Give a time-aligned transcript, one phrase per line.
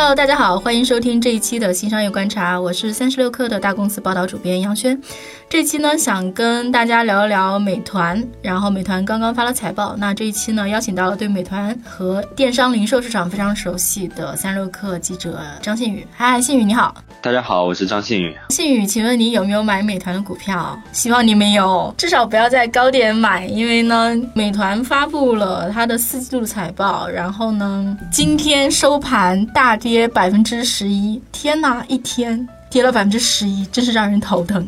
[0.00, 4.98] Hello，大家好，欢迎收听这一期的新商业观察，我是三十六氪的大公司报道主编杨轩。
[5.46, 9.94] 这期呢，想跟大家聊一聊美团，然后美团刚刚发了财报。
[9.98, 16.06] 那这一期呢，邀请到了对美团和电商零售市场非常熟悉的三十六氪记者张信宇。
[16.16, 16.94] 嗨，信宇你好。
[17.20, 18.34] 大家好，我是张信宇。
[18.48, 20.80] 信宇，请问你有没有买美团的股票？
[20.92, 31.20] 希望你没有，至少不要在高点买，因为呢，美团发布了它的四季度财报，然后呢，今天收盘大跌跌百分之十一。
[31.32, 34.64] 天呐，一天跌了百分之十一，真是让人头疼。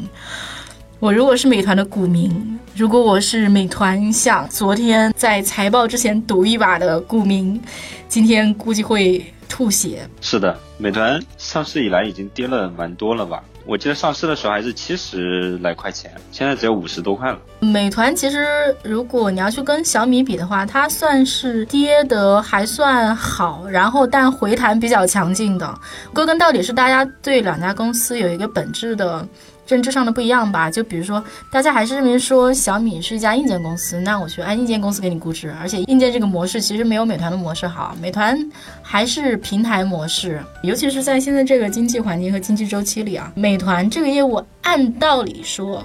[0.98, 7.60] 我如果是美团的股民，如果我是美团想昨天在财报之前赌一把的股民，
[8.08, 10.04] 今天估计会吐血。
[10.20, 13.44] 是的，美团上市以来已经跌了蛮多了吧？
[13.64, 17.38] 我记得上市的时候还是七十来块钱，现在只有五十多块了。
[17.60, 18.46] 美团其实
[18.82, 25.72] 如果你要去跟小米比的话，它算是跌得还算好，然后但回弹比较强劲的。
[26.12, 29.26] 归根到底是大家对两家公司有一个本质的。
[29.66, 38.36] 认知上的不一样吧，就比如说，大家还是认为说小米是一家硬件公司，那我去按硬件公司给你估值，而且硬件这个模式其实没有美团的模式好，美团
[38.82, 45.82] 还是平台模式，尤其是在现在这个经济环境和经济周期里啊，美团这个业务按道理说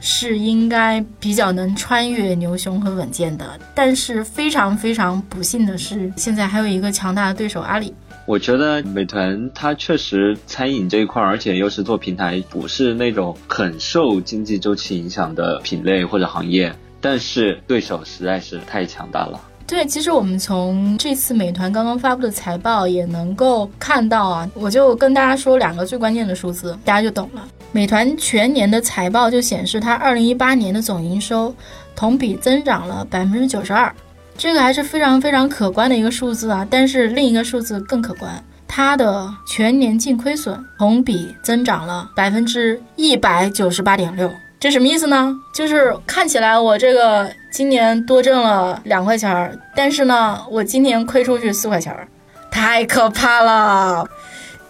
[0.00, 7.94] 是应该比较能穿越牛熊和稳健的，但是非常非常不幸的是，现在还有一个强大的对手阿里。
[8.30, 19.40] 我觉得美团它确实餐饮这一块，而且又是做平台，不是那种很受经济周期影响的品类或者行业，但是对手实在是太强大了。
[19.66, 27.42] 对，其实我们从这次美团刚刚发布的财报也能够看到啊，我就跟大家说两个最关键的数字，大家就懂了。
[27.72, 31.52] 美团全年的财报就显示，它二零一八年的总营收
[31.96, 33.92] 同比增长了百分之九十二。
[34.40, 45.36] 这个还是非常非常可观的一个数字啊，但是另一个数字更可观，它的全年净亏损同比增长了百分之一百九十八点六，这什么意思呢？
[45.52, 52.08] 就是看起来我这个今年多挣了两块钱儿，但是呢，我今年亏出去四块钱儿，
[52.50, 54.08] 太可怕了。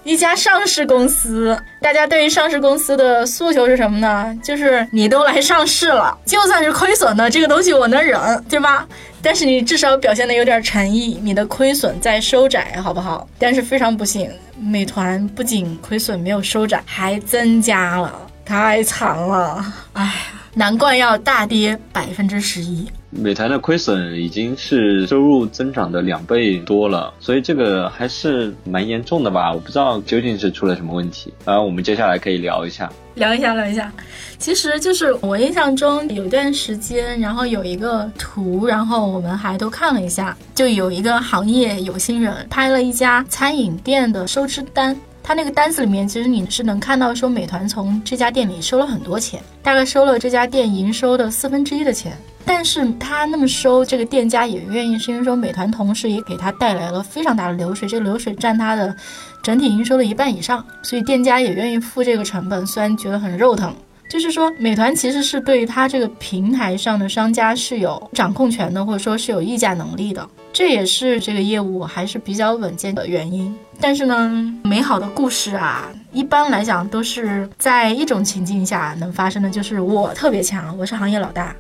[0.03, 4.35] 一家上市公司，大家对于上市公司的诉求是什么呢？
[4.43, 8.19] 就是你都来上市了，就算是亏损的这个东西我能忍，
[8.49, 8.87] 对吧？
[9.23, 13.29] 但是你至少表现的有点诚意，你的亏损在收窄，好不好？
[13.39, 18.11] 但是非常不幸，美团不仅亏损没有收窄，还增加了，
[18.45, 19.63] 太惨了，
[19.93, 20.15] 哎，
[20.55, 22.89] 难怪要大跌百分之十一。
[23.13, 29.53] 美团的亏损已经是收入增长的两倍多了，所以这个还是蛮严重的吧？
[29.53, 31.33] 我不知道究竟是出了什么问题。
[31.45, 33.93] 然后我们接下来可以聊一下，聊一下，聊一下。
[34.39, 44.97] 其实就是我印象中有一段时间，然后有一个图，然后我们还都看了一下，就有一个行业有心人拍了一家餐饮店的收支单。
[45.23, 52.17] 他那个单子里面，其实你是能看到说美团从这家店里收了很多钱，大概收了这家店营收的四分之一的钱。
[52.45, 58.95] 但是他那么收，这个店家也愿意，是因为说美团同时也给他带来了非常大的流水，这个流水占他的
[59.43, 63.73] 整体营收的一半以上，所以店家也愿意付这个成本，虽然觉得很肉疼。
[64.11, 73.57] 就是说，美团其实是对他这个平台上的商家是有掌控权的，或者说是有议价能力的，这也是这个业务还是比较稳健的原因。
[73.83, 74.31] 但是呢，
[74.63, 81.57] 美好的故事啊，一般来讲都是在一种情境下能发生的，就是我特别强，我是行业老大，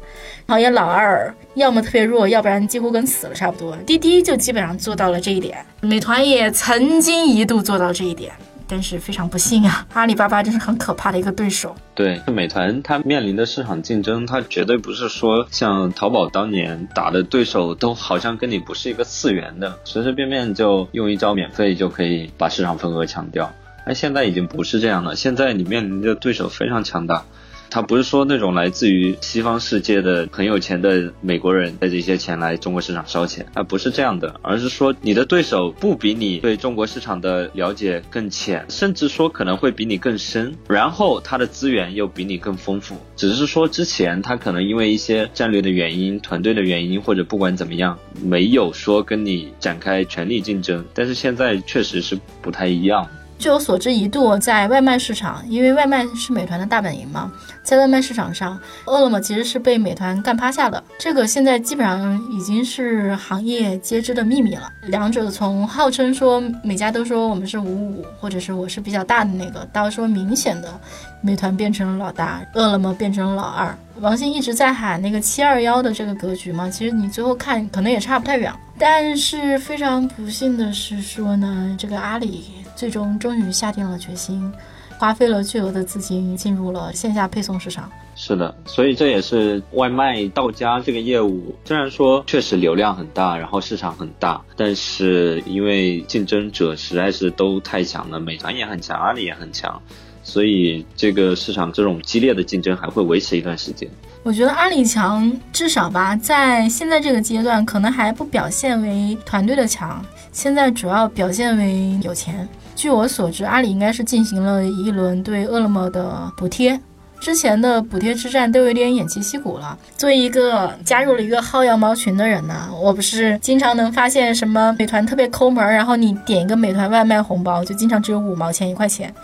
[0.46, 3.74] 行业老二要么特别弱，要不然几乎跟死了差不多。
[3.86, 8.30] 滴滴就基本上做到了这一点，美团也曾经一度做到这一点。
[8.70, 11.74] 但是非常不幸啊，阿里巴巴真是很可怕的一个对手。
[11.94, 23.52] 对，美团它面临的市场竞争，它绝对不是说像淘宝当年打的对手都好像跟你不是一个次元的，随随便便就用一招免费就可以把市场份额抢掉。
[23.84, 27.24] 那，现在已经不是这样了，现在你面临的对手非常强大。
[27.70, 53.08] 他不是说那种来自于西方世界的很有钱的美国人带着一些钱来中国市场烧钱，他不是这样的，而是说你的对手不比你对中国市场的了解更浅，甚至说可能会比你更深，然后他的资源又比你更丰富，只是说之前他可能因为一些战略的原因、团队的原因，或者不管怎么样，没有说跟你展开全力竞争，但是现在确实是不太一样。
[53.40, 57.32] 据我所知，一度在外卖市场，因为外卖是美团的大本营嘛，
[57.62, 60.84] 在外卖市场上，饿了么其实是被美团干趴下的。
[60.98, 64.70] 这个现在基本上已经是行业皆知的秘密了。
[64.82, 70.78] 两者从号称说每家都说我们是五五，或者是我是比较大的那个，到说明显的
[71.22, 73.74] 美团变成了老大，饿了么变成了老二。
[74.00, 78.52] 王兴一直在喊那个七二幺的这个格局嘛，其实你最后看可能也差不太远。
[78.78, 82.44] 但是非常不幸的是说呢，这个阿里。
[82.80, 84.50] 最终终于下定了决心，
[84.96, 87.92] 花费了巨额的资金进入了线下配送市场。
[88.16, 99.78] 是的，所以这也是外卖到家这个业务，虽然说确实流量很大，然后市场很大，但是因为竞争者实在是都太强了，美团也很强，阿里也很强，
[100.22, 103.86] 所以这个市场这种激烈的竞争还会维持一段时间。
[104.22, 110.02] 我觉得阿里强，至少吧，在现在这个阶段，可能还不表现为团队的强，
[110.32, 112.46] 现在主要表现为有钱。
[112.80, 116.80] 据我所知，阿里应该是进行了一轮对饿了么的补贴，
[117.20, 119.78] 之前的补贴之战都有点偃旗息鼓了。
[119.98, 129.14] 作为一个加入了一个薅羊毛群的人呢，我不是经常能发现什么美团特别抠门，然后你点一个美团外卖红包就经常只有五毛钱一块钱。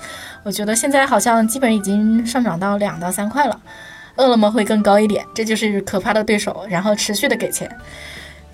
[0.43, 3.59] 我觉得现在好像基本已经上涨到两到三块了，
[4.17, 7.75] 饿了么会更高一点，这就是可怕的对手，然后持续的给钱。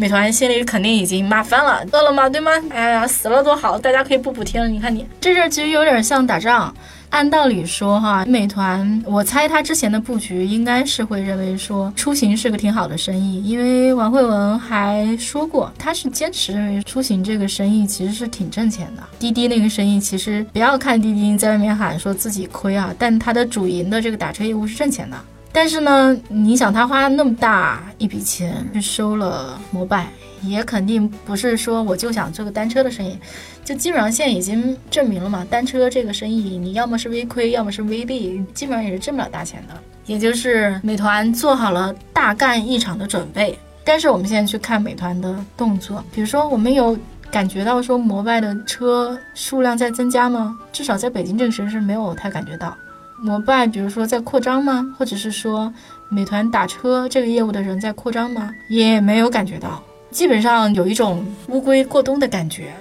[0.03, 2.51] 美团心里肯定已经骂翻了，饿了么对吗？
[2.71, 4.67] 哎呀，死了多好，大家可以不补贴了。
[4.67, 6.75] 你看你这事儿其实有点像打仗。
[7.11, 19.03] 按道理说哈，美团，我猜他之前的布局应该是会认为说出行是个挺好的生意，因为王慧文还说过，他是坚持认为出行这个生意其实是挺挣钱的。
[19.21, 25.17] 滴滴那个生意其实不要看滴滴在外面喊说自己亏啊，但他的主营的这个打车业务是挣钱的。
[25.53, 30.09] 但是呢，你想他花那么大一笔钱去收了摩拜，
[30.43, 33.19] 也肯定不是说我就想做个单车的生意，
[33.63, 39.75] 就基本上现在已经证明了嘛，单车这个生意你要么是微亏，要么是微利，基本上也是挣不了大钱的。
[40.07, 46.99] 也就是美团做好了大干一场的准备，但是我们现在去看美团的动作，比如说我们有
[47.31, 50.59] 感觉到说摩拜的车数量在增加吗？
[50.73, 52.77] 至少在北京这个城市没有太感觉到。
[53.23, 54.85] 摩拜，比如说在扩张吗？
[54.99, 55.73] 或者是说，
[56.11, 58.51] 美团打车这个业务的人在扩张吗？
[58.69, 59.81] 也没有感觉到，
[60.11, 62.73] 基本上有一种乌龟过冬的感觉。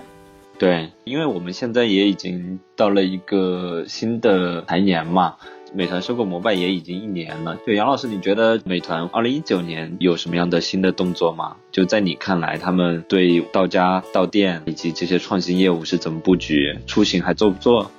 [0.57, 5.35] 对，因为我们现在也已经到了一个新的财年嘛，
[5.75, 7.55] 美团收购摩拜也已经一年了。
[7.63, 11.55] 对，杨老师，你觉得美团二零一九年有什么样的新的动作吗？
[11.71, 16.75] 就在你看来，他们对到家、到店以及这些创新业务是怎么布局？
[16.87, 17.91] 出行还做不做？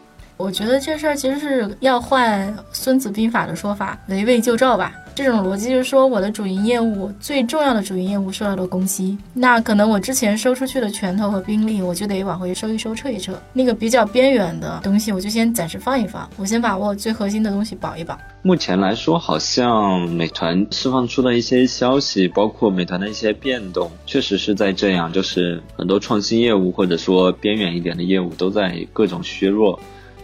[0.43, 4.93] 我觉得这事儿其实是要换《孙子兵法》的说法，围魏救赵吧。
[5.15, 13.41] 这种逻辑就是说，我的主营业务最重要的主营业务受到了攻击，那可能我之前收出去的拳头和兵力，我就得往回收一收、撤一撤。
[13.53, 18.19] 那个比较边缘的东西，我就先暂时放一放，我先把我最核心的东西保一保。
[18.41, 29.79] 目前来说，好像美团释放出的一些消息，包括美团的一些变动，确实是在这样，就是很多创新业务或者说边缘一点的业务都在各种削弱。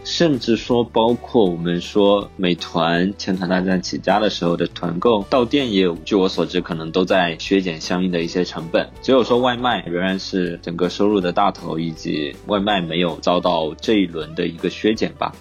[0.09, 8.89] 甚至说，包括我们说美团千团大战起家的时候的团购到店业务，据我所知，可能都在削减相应的一些成本。
[9.03, 15.31] 只有说外卖仍然是整个收入的大头，以及外卖没有遭到这一轮的一个削减吧。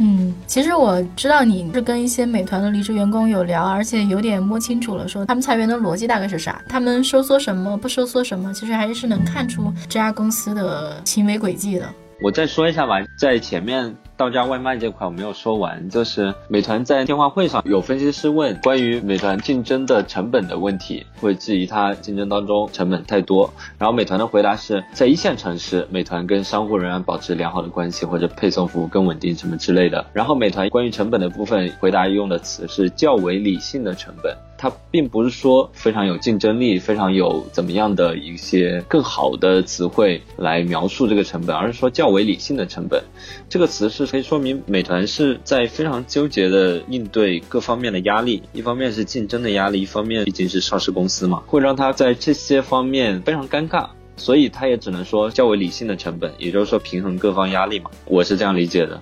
[0.00, 11.88] 嗯，其实我知道你是跟一些美团的离职员工有聊，而且有点摸清楚了，说他们裁员的逻辑大概是啥，他们收缩什么，不收缩什么，其实还是能看出这家公司的行为轨迹的。
[12.20, 23.54] 我再说一下吧，在前面到家外卖这块我没有说完，就是美团在电话会上有分析师问关于美团竞争的成本的问题，会质疑它竞争当中成本太多。
[23.78, 30.04] 然后美团的回答是在一线城市，美团跟商户仍然保持良好的关系，或者配送服务更稳定什么之类的。
[30.12, 34.36] 然后美团关于成本的部分回答用的词是较为理性的成本。
[34.58, 43.02] 它并不是说非常有竞争力，非常有怎么样的一些更好的词汇来描述这个成本，而是说较为理性的成本。
[43.48, 53.86] 这个词是可以说明美团是在非常纠结的应对各方面的压力，一方面是竞争的压力，一方面毕竟是上市公司嘛，会让它在这些方面非常尴尬，
[54.16, 59.00] 所以他也只能说较为理性的成本，也就是说平衡各方压力嘛，我是这样理解的。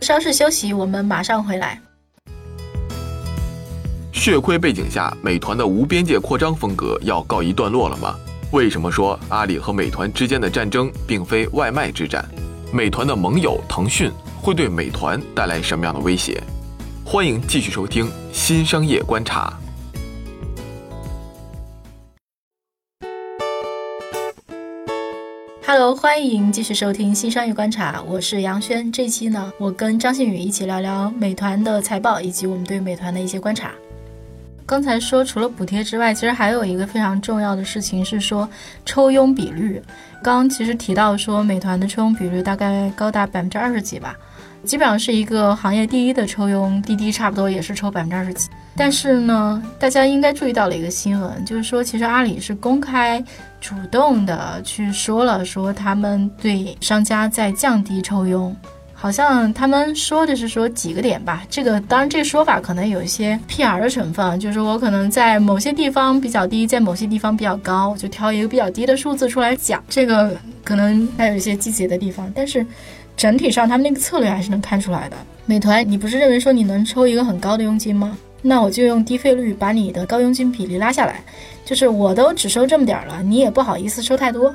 [0.00, 1.80] 稍事休息，我们马上回来。
[4.22, 8.14] 血亏背景下，美团的无边界扩张风格要告一段落了吗？
[8.52, 12.24] 为什么说阿里和美团之间的战争并非外卖之战？
[12.72, 16.40] 美团的盟友腾讯会对美团带来什么样的威胁？
[17.04, 19.58] 欢迎继续收听《新商业观察》。
[25.66, 28.92] Hello，欢迎继续收听新商业观察，我是杨轩。
[28.92, 33.72] 这期呢，我跟张馨予一起聊聊美团的财报以及我们对美团的一些观察。
[34.64, 38.48] 刚才说除了补贴之外，其实还有一个非常重要的事情是说
[38.86, 39.82] 抽佣比率。
[40.22, 44.16] 刚刚其实提到说美团的抽佣比率大概高达百分之二十几吧。
[44.64, 48.48] 基本上是一个行业第一的抽佣，滴滴差不多也是抽百分之二十几。
[48.76, 53.22] 但是呢，大家应该注意到了一个新闻，就是说其实阿里是公开
[53.60, 58.56] 主动的去说了，说他们对商家在降低抽佣，
[59.02, 61.44] 好像他们说的是说几个点吧。
[61.50, 69.82] 这个当然这个说法可能有一些 PR 的成分，就是我可能在某些地方比较低，在某些地方比较高，我就挑一个比较低的数字出来讲。
[69.88, 72.64] 这个可能还有一些细节的地方，但是。
[73.14, 75.16] 整体上，他们那个策略还是能看出来的。
[75.44, 78.16] 美团，你不是认为说你能抽一个很高的佣金吗？
[78.40, 81.22] 那我就用低费率把你的高佣金比例拉下来，
[81.62, 84.52] 就是我都只收这么点儿了，你也不好意思收太多，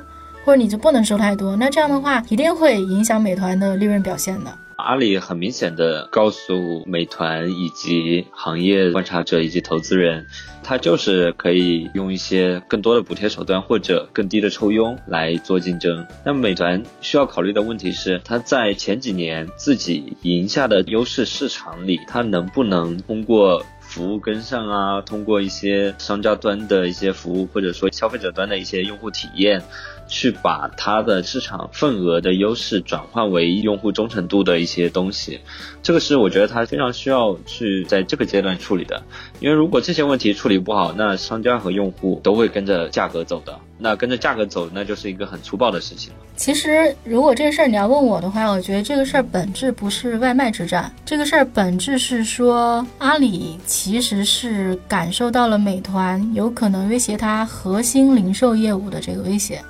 [0.48, 1.54] 或者你就不能收太多。
[1.56, 4.50] 那这样的话，一定会影响美团的利润表现的。
[4.76, 10.26] 阿里很明显的告诉美团以及行业观察者以及投资人，
[10.62, 16.06] 他就是可以用一些更多的补贴手段或者更低的抽佣来做竞争。
[16.24, 29.62] 那美团需要考虑的问题是，它在前几年自己赢下的优势市场里，它能不能通过服务跟上啊，通过一些商家端的一些服务，或者说消费者端的一些用户体验。
[30.08, 35.40] 去把它的市场份额的优势转换为用户忠诚度的一些东西，
[35.82, 39.02] 这个是我觉得它非常需要去在这个阶段处理的。
[39.38, 43.56] 因为如果这些问题处理不好，那商家和用户都会跟着价格走的。
[43.80, 46.12] 那跟着价格走，那就是一个很粗暴的事情。
[46.34, 59.62] 其实，如果这个事儿你要问我的话，我觉得这个事儿本质不是外卖之战，这个事儿本质是说阿里其实是感受到了美团有可能威胁它核心零售业务的这个威胁。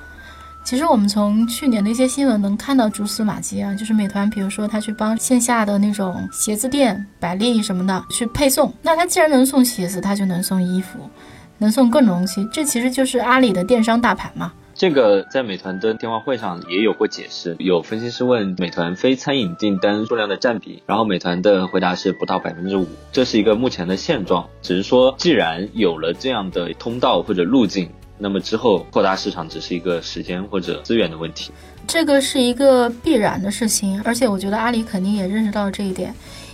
[0.69, 10.99] 其实我们从去年的一些新闻能看到蛛丝马迹啊，就是美团，比如说他去帮线下的那种鞋子店、百丽什么的去配送，那他既然能送鞋子，他就能送衣服，
[11.57, 14.53] 能送各种东西，这其实就是阿里的电商大盘嘛。
[14.75, 27.89] 这个在美团的电话会上也有过解释，有分析师问美团非餐饮订单数量的占比，然后美团的回答是不到百分之五，这是一个目前的现状，只是说既然有了这样的通道或者路径。
[28.19, 31.53] 那么之后扩大市场只是一个时间或者资源的问题，
[31.87, 36.13] 这个是一个必然的事情，而且我觉得阿里肯定也认识到了这一点，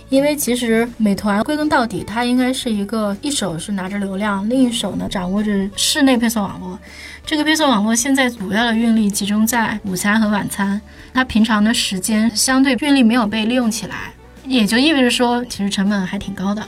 [0.09, 6.77] 因为其实美团归根到底，它应该是一个一手是拿着流量，另一手呢掌握着室内配送网络。
[7.25, 10.79] 这个配送网络现在主要的运力集中在午餐和晚餐，
[11.13, 14.13] 它平常的时间相对运力没有被利用起来，
[14.45, 16.63] 也就意味着说其实成本还挺高的。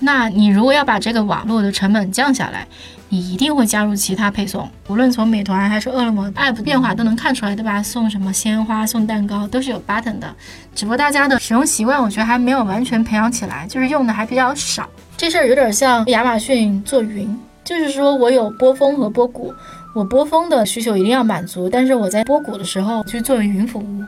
[0.00, 2.66] 那你如果要把这个网络的成本降下来，
[3.08, 7.80] 你一定会加入其他配送，无论从美团还是饿了么 app 变化都能看出来，对吧？
[7.82, 10.34] 送什么鲜花、送蛋糕都是有 button 的，
[10.74, 14.88] 只不过大家的使用习惯，我觉得还没有完全培养起来，就是用的还比较少。
[15.16, 19.54] 这事儿有点像亚马逊做云，就是说我有波峰和波谷，
[19.94, 24.04] 我波峰的需求一定要满足，但是我在波谷的时候去做云服务。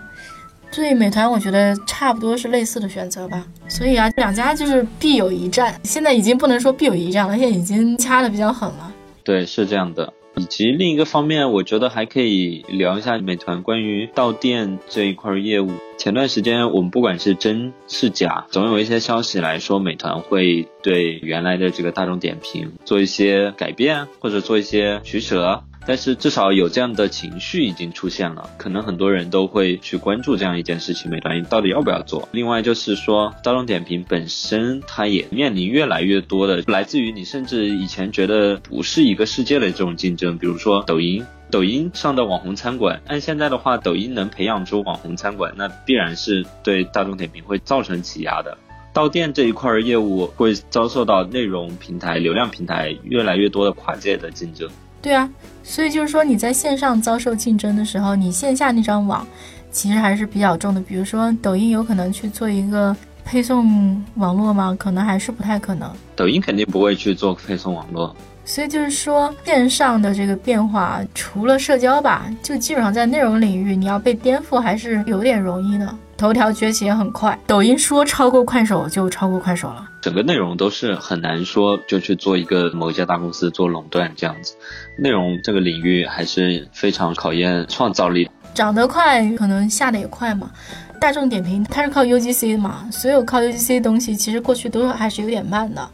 [0.70, 3.46] 对美团，我觉得差不多是类似的选择吧。
[3.68, 5.78] 所以啊，两家就是必有一战。
[5.82, 8.92] 现在已经不能说必有一战了，现在已经掐的比较狠了。
[9.24, 10.12] 对，是这样的。
[10.36, 15.72] 以及另一个方面，我觉得还可以聊一下美团关于到店这一块业务。
[15.96, 25.64] 前段时间我们不管是真是假，总有一些消息来说美团会对原来的这个大众点评做一些改变，或者做一些取舍。
[25.86, 32.28] 但是至少有这样的情绪已经出现了，可能很多人都会去关注这样一件事情，美团到底要不要做？
[32.32, 48.58] 另外就是说，大众点评本身它也面临越来越多的来自于你甚至以前觉得不是一个世界的这种竞争，比如说抖音，抖音上的网红餐馆，按现在的话，抖音能培养出网红餐馆，那必然是对大众点评会造成挤压的。
[48.92, 54.68] 到店这一块业务会遭受到内容平台、流量平台越来越多的跨界的竞争。
[55.00, 55.30] 对啊，
[55.68, 59.24] 所以就是说你在线上遭受竞争的时候，你线下那张网
[59.70, 60.80] 其实还是比较重的。
[60.80, 64.74] 比如说抖音有可能去做一个配送网络吗？
[64.78, 65.92] 可能还是不太可能。
[66.16, 68.16] 抖音肯定不会去做配送网络。
[68.46, 75.94] 所以就是说线上的这个变化，除了社交吧，就基本上在内容领域你要被颠覆还是有点容易的。
[76.16, 79.86] 头条崛起也很快，抖音说超过快手就超过快手了。
[80.08, 84.54] 整个内容都是很难说就去做一个某一家大公司做垄断这样子，
[84.96, 88.30] 内容这个领域还是非常考验创造力。
[88.54, 90.50] 涨得快，可能下的也快嘛。
[90.98, 95.86] 大众点评它是靠 UGC 的嘛，所有靠 UGC 的东西其实过去都还是有点慢的。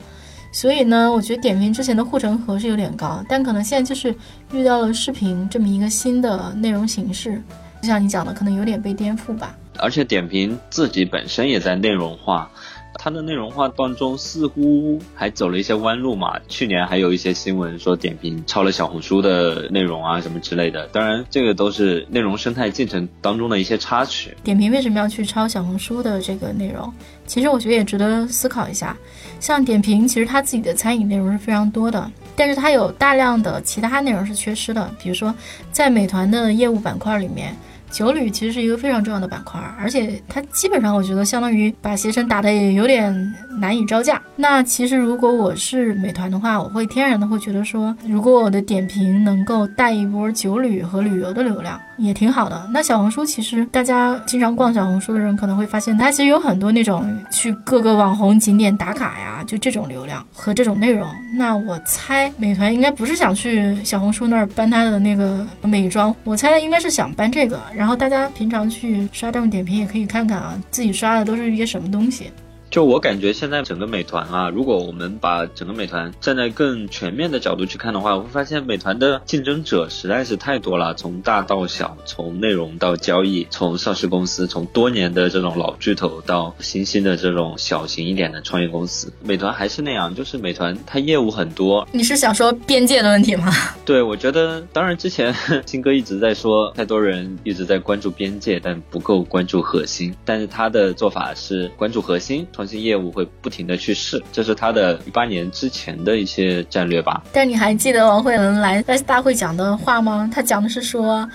[0.52, 4.14] 所以呢，我觉得点评之前的护城河是有点高，但可能现在就是
[4.52, 7.42] 遇到了视频这么一个新的内容形式，
[7.83, 9.52] 就像你讲的，可能有点被颠覆吧。
[9.80, 12.49] 而且点评自己本身也在内容化。
[12.98, 16.38] 它的内容化当中似乎还走了一些弯路嘛。
[16.48, 20.86] 去年还有一些新闻说点评抄了小红书的内容啊什么之类的。
[20.88, 24.36] 当然，这个都是内容生态进程当中的一些插曲。
[24.42, 26.92] 点评为什么要去抄小红书的这个内容？
[27.26, 28.96] 其实我觉得也值得思考一下。
[29.40, 34.90] 像点评，其实它自己的餐饮内容是非常多的，但是它有大量的其他内容是缺失的。
[34.98, 35.34] 比如说，
[35.70, 37.54] 在美团的业务板块里面。
[37.94, 43.14] 酒旅其实是一个非常重要的板块，而且它基本上我觉得相当于把携程打的也有点
[43.60, 44.20] 难以招架。
[44.34, 52.68] 那其实如果我是美团的话，我会天然的会觉得说，如果我的点评能够带一波酒旅和旅游的流量，也挺好的。
[52.72, 61.08] 那小红书其实大家经常逛小红书的人可能会发现，它其实有很多那种去各个网红景点打卡呀，就这种流量和这种内容。
[61.36, 67.60] 那我猜美团应该不是想去小红书那儿搬它的那个美妆，我猜应该是想搬这个。
[67.85, 72.33] 然后大家平常去刷这种点评也可以看看啊，自己刷的都是一些什么东西。
[72.75, 91.87] 就我感觉，现在整个美团啊，如果我们把整个美团站在更全面的角度去看的话，我会发现美团的竞争者实在是太多了，从大到小，从内容到交易，从上市公司，从多年的这种老巨头到新兴的这种小型一点的创业公司，美团还是那样，就是美团它业务很多。
[91.93, 93.52] 你是想说边界的问题吗？
[93.85, 95.33] 对，我觉得，当然之前
[95.64, 100.12] 新哥一直在说，太多人一直在关注边界，但不够关注核心。
[100.25, 102.45] 但是他的做法是关注核心。
[102.52, 107.23] 创新业务会不停的去试，这是他的一八年之前的一些战略吧。
[107.33, 110.30] 但你还记得王慧文来在大会讲的话吗？
[110.33, 111.28] 他讲的是说，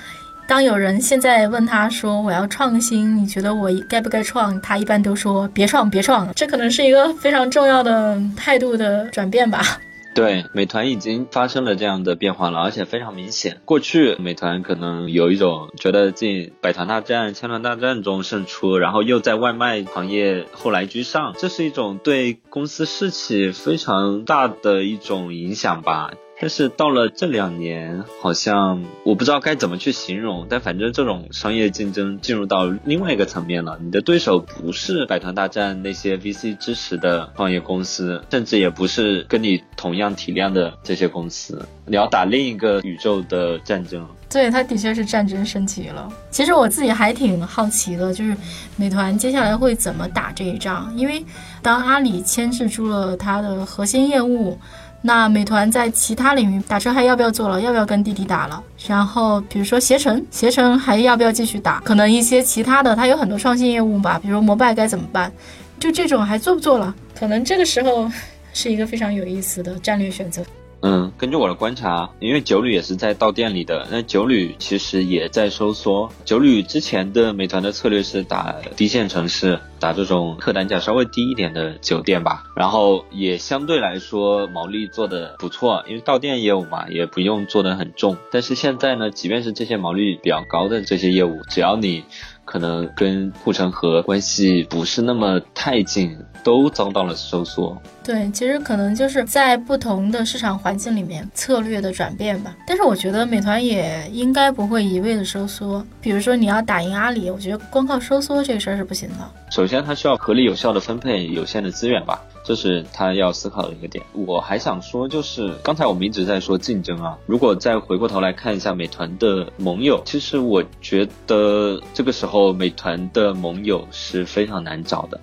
[0.47, 4.59] 当有人现在问他说我要创新，你觉得我该不该创？
[4.61, 6.27] 他一般都说别创，别创。
[6.33, 9.79] 这可能是一个非常重要的态度的转变吧。
[10.19, 13.61] 对，美团已经发生了这样的变化了，而且非常明显。
[13.63, 26.11] 过去美团可能有一种觉得进百团大战、千团大战中胜出，然后又在外卖行业后来居上，这是一种对公司士气非常大的一种影响吧。
[26.41, 33.77] 但是到了这两年，好像我不知道该怎么去形容，但反正这种商业竞争进入到另外一个层面了。
[33.81, 44.07] 你的对手不是百团大战那些 VC 支持的创业公司，甚至也不是跟你同样体量的这些公司，你要打另一个宇宙的战争。
[44.29, 46.09] 对，它的确是战争升级了。
[46.31, 48.37] 其实我自己还挺好奇的，就是
[48.77, 50.89] 美团接下来会怎么打这一仗？
[50.95, 51.25] 因为
[51.61, 54.57] 当阿里牵制住了它的核心业务。
[55.01, 57.61] 那美团在其他领域打车还要不要做了？
[57.61, 58.61] 要不要跟滴滴打了？
[58.87, 61.79] 然后比如说携程，携程还要不要继续打？
[61.85, 65.31] 可能一些其他的，它有很多创新业务吧，比如摩拜该怎么办？
[65.79, 66.93] 就这种还做不做了？
[67.17, 68.11] 可能这个时候
[68.53, 70.43] 是一个非常有意思的战略选择。
[70.81, 76.09] 嗯，根据我的观察，因为九旅也是在到店里的，那九旅其实也在收缩。
[76.23, 88.15] 九旅之前的美团的策略是打低线城市，打这种客单价稍微低一点的酒店吧，然后也相对来说毛利做的不错，因为到店业务嘛，也不用做的很重。
[88.31, 92.05] 但是现在呢，即便是这些毛利比较高的这些业务，只要你
[92.45, 97.81] 可能跟护城河关系不是那么太近，都遭到了收缩。
[98.09, 102.55] 对，其实可能就是在不同的市场环境里面策略的转变吧。
[102.65, 105.85] 但是我觉得美团也应该不会一味的收缩。
[106.01, 109.31] 比如说你要打赢阿里，我觉得光靠收缩这个事儿是不行的。
[109.51, 114.03] 首先，它需要合理有效的分配有限的资源吧，这是他要思考的一个点。
[114.13, 125.21] 我还想说，就是刚才我们一直在说竞争啊，如果再回过头来看一下美团的盟友，其实我觉得这个时候美团的盟友是非常难找的。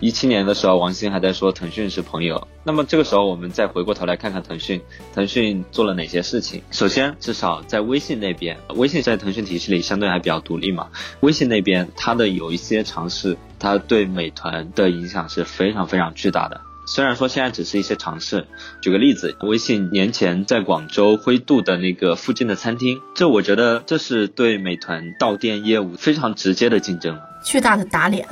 [0.00, 2.46] 一七年的时候，王兴还在说腾讯是朋友。
[2.64, 4.80] 那么这个时候，我们再回过头来看看腾讯，
[5.14, 6.62] 腾讯做了哪些事情？
[6.70, 10.88] 首先，至少在微信那边，微信在腾讯体系里相对还比较独立嘛。
[11.20, 16.60] 微信那边它的有一些尝试，它对美团的影响是非常非常巨大的。
[16.86, 18.46] 虽然说现在只是一些尝试，
[18.82, 28.28] 举个例子，微信年前在广州灰度的那个附近的餐厅，这我觉得这是对美团到店业务非常直接的竞争，巨大的打脸。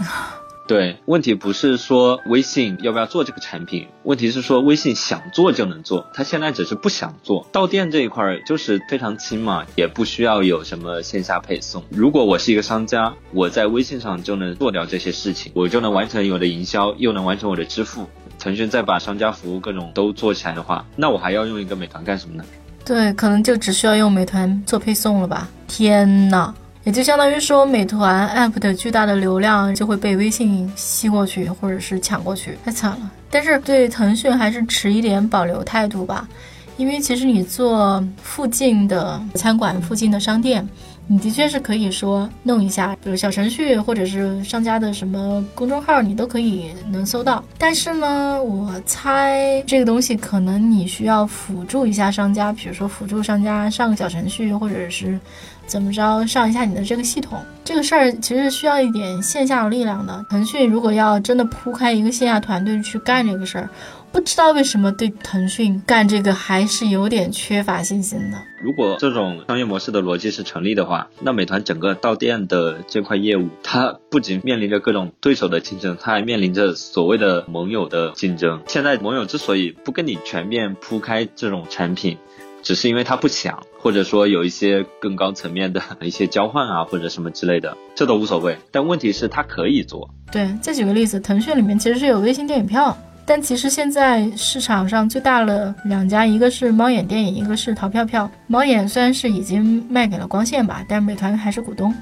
[0.66, 7.46] 对，问题不是说微信要不要做这个产品，问题是说微信想做就能做，他现在只是不想做。
[7.52, 11.82] 到店这一块儿就是非常轻嘛，也不需要有什么线下配送。
[11.90, 18.06] 如果我是一个商家，我在微信上就能做掉这些事情，我就能完成我的营销，又能完成我的支付。
[18.38, 22.44] 腾讯再把商家服务各种都做起来的话，那我还要用一个美团干什么呢？
[22.84, 25.48] 对，可能就只需要用美团做配送了吧？
[25.68, 26.54] 天呐！
[26.84, 33.10] 也就相当于说，美团 App 的巨大的流量就会被微信吸过去，或者是抢过去，太惨了。
[33.30, 36.28] 但是对腾讯还是持一点保留态度吧，
[36.76, 40.68] 因为其实你做附近的餐馆、附近的商店。
[41.08, 47.42] 你的确是可以说弄一下，比如小程序或者是商家的什么公众号，你都可以能搜到。
[47.58, 55.18] 但是呢，我猜这个东西可能你需要辅助一下商家，比如说辅助商家上个小程序，或者是
[55.66, 57.42] 怎么着上一下你的这个系统。
[57.64, 60.24] 这个事儿其实需要一点线下的力量的。
[60.28, 63.68] 腾讯如果要真的铺开一个线下团队去干这个事儿。
[64.10, 68.36] 不知道为什么对腾讯干这个还是有点缺乏信心的。
[68.62, 78.60] 如果这种商业模式的逻辑是成立的话，那美团整个到店的这块业务，它不仅面临着各种对手的竞争，它还面临着所谓的盟友的竞争。
[78.66, 82.18] 现在盟友之所以不跟你全面铺开这种产品，
[82.62, 88.56] 只是因为他不想，或者说有一些更高层面的一些交换啊，或者什么之类的，这都无所谓。
[88.70, 90.08] 但问题是，他可以做。
[90.30, 92.96] 对，再举个例子，腾讯里面其实是有微信电影票。
[93.24, 98.28] 但其实现在市场上最大的两家，一个是猫眼电影，一个是淘票票。
[98.48, 101.94] 猫眼虽然是已经卖给了光线吧，但美团还是股东。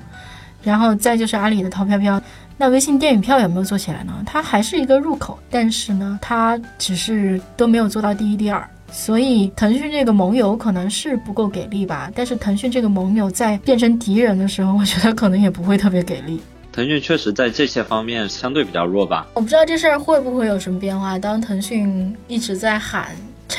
[0.62, 2.20] 然后再就是阿里的淘票票，
[2.56, 4.12] 那微信电影票有没有做起来呢？
[4.26, 8.66] 它还是一个入口，但是呢，它只是都没有做到第一、第二。
[8.92, 12.10] 所以腾讯这个盟友可能是不够给力吧。
[12.14, 16.40] 但是腾讯这个盟友在变成敌人的时候，我觉得可能也不会特别给力。
[16.72, 19.26] 腾讯确实在这些方面相对比较弱吧。
[19.34, 21.18] 我不知道这事儿会不会有什么变化。
[21.18, 23.08] 当腾讯一直在喊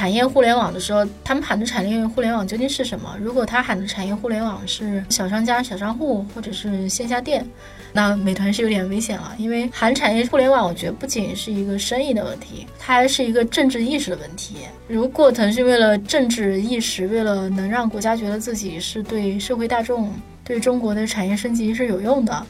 [0.02, 3.16] 产业互联网的时候，他们喊的产业互联网究竟是什么？
[3.22, 7.46] 如果他喊的产业互联网是小商家、小商户或者是线下店，
[7.94, 9.32] 那美团是有点危险了。
[9.38, 14.56] 因为喊产业互联网，我觉得不仅是一个生意的问题，它还是一个政治意识的问题。
[14.88, 20.12] 如果腾讯为了政治意识，为了能让国家觉得自己是对社会大众、
[20.44, 22.44] 对中国的产业升级是有用的。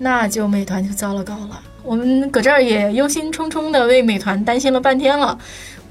[0.00, 5.36] 那就美团就糟了糕了，我们搁这儿也忧心忡忡的为美团担心了半天了，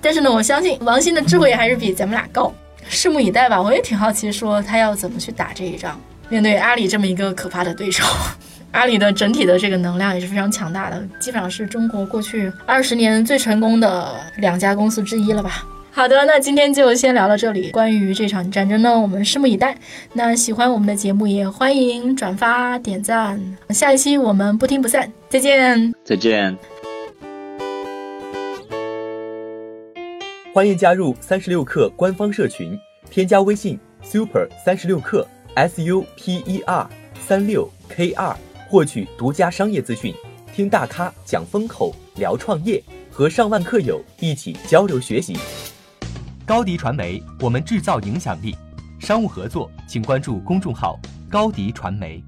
[0.07, 2.49] 但是呢，我相信王鑫的智慧还是比咱们俩高，
[2.89, 3.61] 拭目以待吧。
[3.61, 8.05] 我也挺好奇，说他要怎么去打这一仗，面对阿里这么一个可怕的对手，
[8.71, 15.65] 阿里的整体的这个能量也是非常强大的，基本上是中国过去二十年最成功的两家公司之一了吧。
[15.91, 17.69] 好的，那今天就先聊到这里。
[17.71, 19.75] 关于这场战争呢，我们拭目以待。
[20.13, 23.37] 那喜欢我们的节目，也欢迎转发点赞。
[23.71, 26.57] 下一期我们不听不散，再见，再见。
[30.57, 32.75] 欢迎加入三十六课官方社群，
[33.11, 36.89] 添加微信 super 三十六课 s u p e r
[37.19, 38.35] 三六 k 二，
[38.67, 40.11] 获取独家商业资讯，
[40.51, 45.37] 听大咖讲风口，聊创业，和上万课友一起交流学习。
[46.43, 48.55] 高迪传媒，我们制造影响力。
[48.99, 52.19] 商务合作，请关注公众号“高迪传媒”。